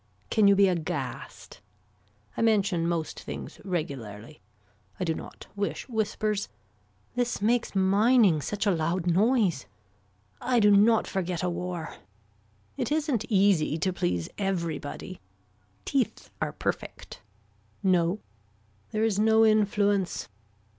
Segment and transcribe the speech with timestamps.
[0.31, 1.61] Can you be aghast.
[2.35, 4.41] I mention most things regularly.
[4.99, 6.49] I do not wish whispers.
[7.13, 9.67] This makes mining such a loud noise.
[10.41, 11.93] I do not forget a war.
[12.77, 15.21] It isn't easy to please everybody.
[15.85, 17.21] Teeth are perfect.
[17.83, 18.17] No.
[18.89, 20.29] There is no influence.